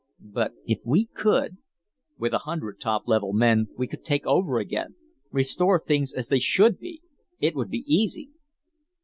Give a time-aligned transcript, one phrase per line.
[0.33, 1.57] But if we could"
[2.17, 4.95] "With a hundred top level men, we could take over again,
[5.29, 7.03] restore things as they should be!
[7.39, 8.31] It would be easy!"